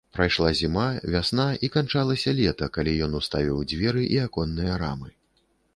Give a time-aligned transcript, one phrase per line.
[0.17, 5.09] Прайшла зіма, вясна, і канчалася лета, калі ён уставіў дзверы і аконныя рамы.